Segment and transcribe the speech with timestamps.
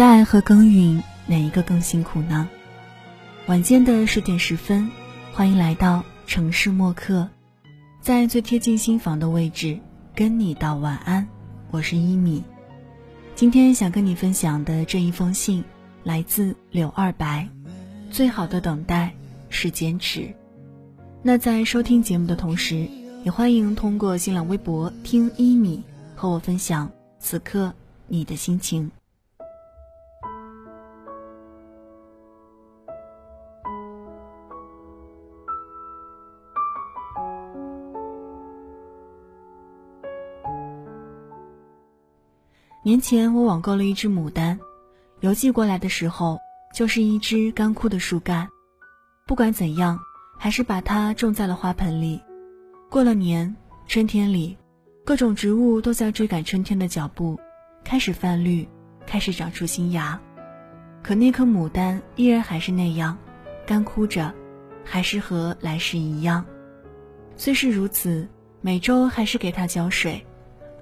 [0.00, 2.48] 待和耕耘哪一个更辛苦呢？
[3.48, 4.90] 晚间的十点十分，
[5.34, 7.28] 欢迎来到城市默客，
[8.00, 9.78] 在最贴近心房的位置
[10.14, 11.28] 跟你道晚安。
[11.70, 12.42] 我是一米，
[13.34, 15.62] 今天想跟你分享的这一封信
[16.02, 17.46] 来自柳二白。
[18.10, 19.12] 最好的等待
[19.50, 20.34] 是坚持。
[21.22, 22.88] 那在收听节目的同时，
[23.22, 25.84] 也欢迎通过新浪微博听一米
[26.16, 27.74] 和我分享此刻
[28.08, 28.90] 你的心情。
[42.82, 44.58] 年前我网购了一只牡丹，
[45.20, 46.38] 邮寄过来的时候
[46.74, 48.48] 就是一只干枯的树干。
[49.26, 49.98] 不管怎样，
[50.38, 52.22] 还是把它种在了花盆里。
[52.88, 53.54] 过了年，
[53.86, 54.56] 春天里，
[55.04, 57.38] 各种植物都在追赶春天的脚步，
[57.84, 58.66] 开始泛绿，
[59.06, 60.18] 开始长出新芽。
[61.02, 63.18] 可那颗牡丹依然还是那样，
[63.66, 64.32] 干枯着，
[64.86, 66.42] 还是和来时一样。
[67.36, 68.26] 虽是如此，
[68.62, 70.24] 每周还是给它浇水，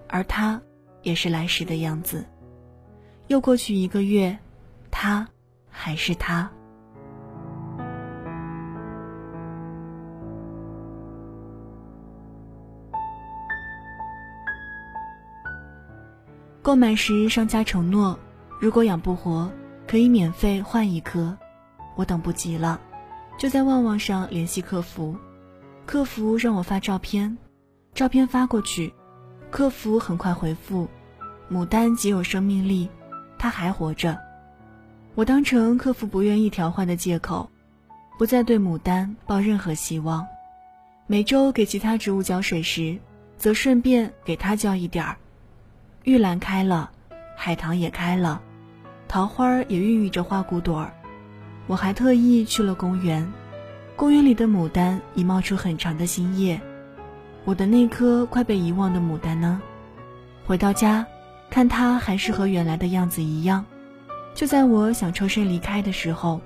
[0.07, 0.63] 而它。
[1.03, 2.25] 也是来时的样子。
[3.27, 4.39] 又过去一个月，
[4.91, 5.29] 他
[5.71, 6.51] 还是他。
[16.61, 18.19] 购买时，商家承诺，
[18.61, 19.51] 如果养不活，
[19.87, 21.37] 可以免费换一颗。
[21.97, 22.79] 我等不及了，
[23.39, 25.17] 就在旺旺上联系客服。
[25.87, 27.39] 客服让我发照片，
[27.95, 28.93] 照片发过去，
[29.51, 30.89] 客服很快回复。
[31.51, 32.89] 牡丹极有生命力，
[33.39, 34.19] 它还活着。
[35.15, 37.49] 我当成客服不愿意调换的借口，
[38.19, 40.27] 不再对牡丹抱任何希望。
[41.07, 42.99] 每周给其他植物浇水时，
[43.39, 45.17] 则顺便给它浇一点儿。
[46.05, 46.91] 玉兰开了，
[47.35, 48.43] 海棠也开了，
[49.09, 50.93] 桃花也孕育着花骨朵儿。
[51.67, 53.33] 我还特意去了公园，
[53.97, 56.61] 公园里的牡丹已冒出很长的新叶。
[57.49, 59.63] 我的那颗快被遗忘的牡丹呢？
[60.47, 61.07] 回到家。
[61.49, 63.65] 看它还是和原来的样子一样。
[64.35, 66.43] 就在我想抽身离开的时候，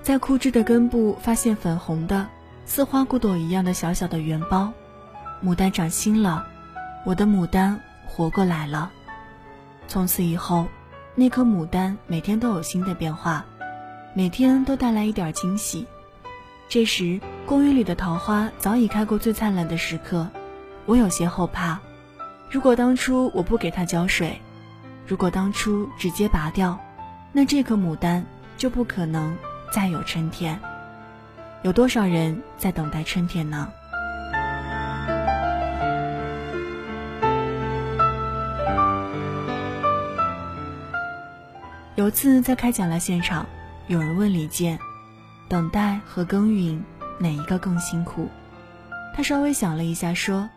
[0.00, 2.26] 在枯枝的根部发现粉红的、
[2.64, 4.70] 似花骨朵一样的小小的圆苞。
[5.44, 6.46] 牡丹长新了，
[7.04, 8.90] 我的牡丹活过来了。
[9.86, 10.66] 从此以后，
[11.14, 13.44] 那颗牡丹每天都有新的变化，
[14.14, 15.86] 每天都带来一点惊喜。
[16.66, 20.26] 这时，公园里的桃花早已开过最灿烂的时刻，
[20.86, 21.78] 我有些后怕。
[22.50, 24.40] 如果当初我不给它浇水，
[25.06, 26.78] 如果当初直接拔掉，
[27.32, 28.24] 那这颗牡丹
[28.56, 29.36] 就不可能
[29.70, 30.58] 再有春天。
[31.62, 33.68] 有多少人在等待春天呢？
[41.96, 43.46] 有次在开讲了现场，
[43.88, 44.78] 有人问李健
[45.48, 46.84] ：“等待和耕耘
[47.18, 48.28] 哪一个更辛苦？”
[49.16, 50.48] 他稍微想了一下，说：“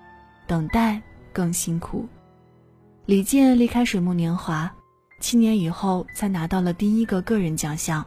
[0.50, 1.02] 等待
[1.32, 2.06] 更辛苦。”
[3.06, 4.70] 李健离开水木年华，
[5.20, 8.06] 七年以后才拿到了第一个个人奖项。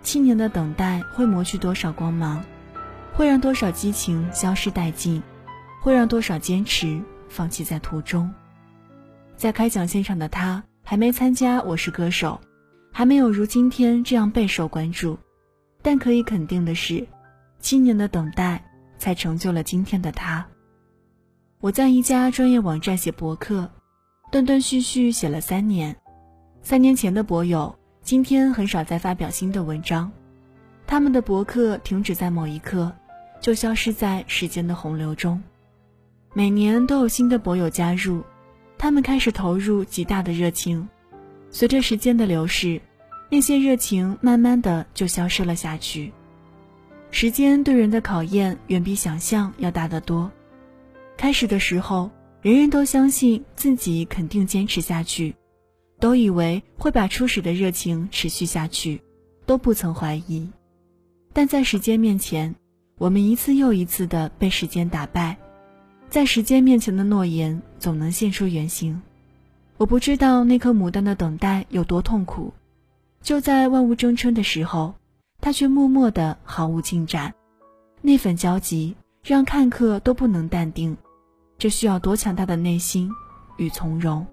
[0.00, 2.42] 七年的等待会磨去多少光芒，
[3.12, 5.22] 会让多少激情消失殆尽，
[5.82, 8.32] 会让多少坚持放弃在途中。
[9.36, 12.40] 在开奖现场的他还没参加《我是歌手》，
[12.92, 15.18] 还没有如今天这样备受关注。
[15.82, 17.06] 但可以肯定的是，
[17.60, 18.64] 七年的等待
[18.98, 20.44] 才成就了今天的他。
[21.60, 23.68] 我在一家专业网站写博客。
[24.30, 25.96] 断断续续写了三年，
[26.60, 30.12] 三年前的博友今天很少再发表新的文章，
[30.86, 32.92] 他们的博客停止在某一刻，
[33.40, 35.42] 就消失在时间的洪流中。
[36.34, 38.22] 每年都有新的博友加入，
[38.76, 40.86] 他们开始投入极大的热情，
[41.50, 42.78] 随着时间的流逝，
[43.30, 46.12] 那些热情慢慢的就消失了下去。
[47.10, 50.30] 时间对人的考验远比想象要大得多，
[51.18, 52.10] 开始的时候。
[52.40, 55.34] 人人都相信自己肯定坚持下去，
[55.98, 59.02] 都以为会把初始的热情持续下去，
[59.44, 60.48] 都不曾怀疑。
[61.32, 62.54] 但在时间面前，
[62.96, 65.36] 我们一次又一次的被时间打败，
[66.08, 69.02] 在时间面前的诺言总能现出原形。
[69.78, 72.54] 我不知道那颗牡丹的等待有多痛苦，
[73.20, 74.94] 就在万物争春的时候，
[75.40, 77.34] 它却默默的毫无进展，
[78.00, 78.94] 那份焦急
[79.24, 80.96] 让看客都不能淡定。
[81.58, 83.10] 这需要多强大的内心
[83.56, 84.24] 与从容。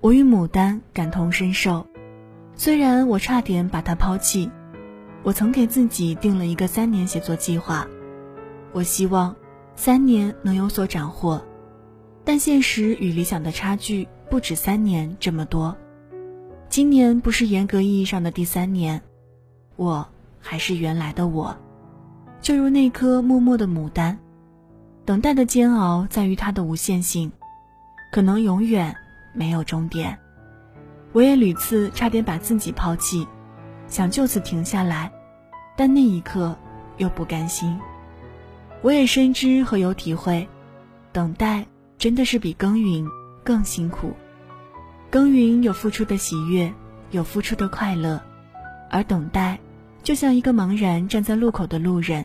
[0.00, 1.84] 我与牡丹感同身受。
[2.54, 4.48] 虽然我差点把它抛弃，
[5.24, 7.86] 我曾给自己定了一个三年写作计划，
[8.72, 9.34] 我希望
[9.74, 11.42] 三年能有所斩获，
[12.24, 15.76] 但现实与理想的差距不止三年这么多。
[16.68, 19.02] 今年不是严格意义上的第三年，
[19.76, 20.06] 我
[20.38, 21.56] 还是原来的我，
[22.40, 24.18] 就如那颗默默的牡丹。
[25.04, 27.32] 等待的煎熬在于它的无限性，
[28.12, 28.94] 可能永远
[29.32, 30.16] 没有终点。
[31.12, 33.26] 我也屡次差点把自己抛弃，
[33.88, 35.10] 想就此停下来，
[35.76, 36.56] 但那一刻
[36.98, 37.76] 又不甘心。
[38.82, 40.48] 我也深知和有体会，
[41.12, 41.66] 等待
[41.98, 43.06] 真的是比耕耘
[43.44, 44.12] 更辛苦。
[45.10, 46.72] 耕耘有付出的喜悦，
[47.10, 48.20] 有付出的快乐，
[48.88, 49.58] 而等待，
[50.02, 52.24] 就像一个茫然站在路口的路人，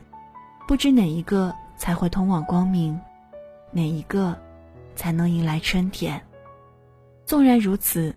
[0.68, 2.98] 不知哪一个才会通往光明，
[3.72, 4.38] 哪一个，
[4.96, 6.22] 才能迎来春天。
[7.26, 8.16] 纵然如此，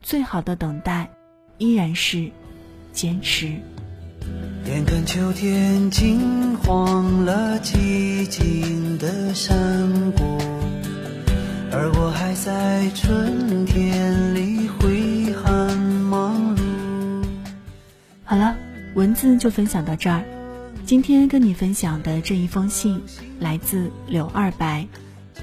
[0.00, 1.10] 最好的等待，
[1.58, 2.30] 依然是
[2.92, 3.56] 坚持。
[4.66, 10.38] 眼看秋天金黄了寂静的山谷。
[11.72, 17.24] 而我还在春天里挥汗忙碌。
[18.24, 18.56] 好了，
[18.94, 20.22] 文字就分享到这儿。
[20.84, 23.00] 今天跟你分享的这一封信，
[23.38, 24.86] 来自柳二白。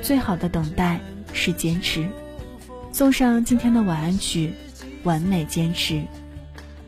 [0.02, 1.00] 最好的等待
[1.34, 2.08] 是坚持。
[2.92, 4.54] 送上今天的晚安曲，
[5.04, 6.04] 完美坚持。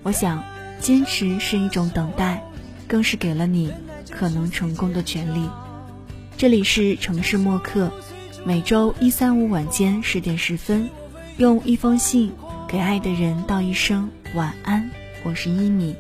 [0.04, 0.44] 我想，
[0.80, 2.44] 坚持是一种等待，
[2.88, 3.72] 更是给了你
[4.10, 5.50] 可能成功的权利。
[6.38, 7.92] 这里是城市默客。
[8.46, 10.90] 每周一、三、五晚间十点十分，
[11.38, 12.32] 用一封信
[12.70, 14.90] 给爱的人道一声晚安。
[15.24, 15.94] 我是一米，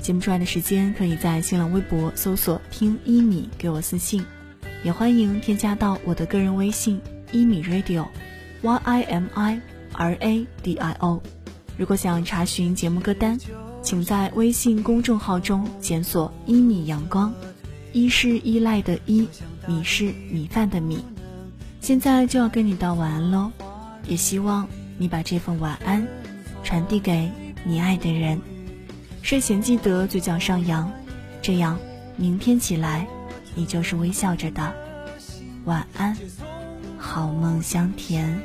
[0.00, 4.26] 节目出来的时间可以在新浪微博搜索“听一米”给我私信，
[4.82, 9.60] 也欢迎添加到我的个人微信“一米 radio”，y i m i
[9.94, 11.22] r a d i o。
[11.76, 13.38] 如果想查询节目歌单，
[13.82, 17.32] 请在微信公众号中检索“一米阳光”，
[17.92, 19.26] 一是依赖的依，
[19.66, 21.04] 米是米饭的米。
[21.80, 23.50] 现在就要跟你道晚安喽，
[24.06, 24.68] 也希望
[24.98, 26.06] 你把这份晚安
[26.62, 27.30] 传递给
[27.64, 28.40] 你爱的人。
[29.22, 30.90] 睡前记得嘴角上扬，
[31.40, 31.78] 这样
[32.16, 33.06] 明天起来
[33.54, 34.72] 你就是微笑着的。
[35.64, 36.16] 晚安，
[36.98, 38.40] 好梦香甜。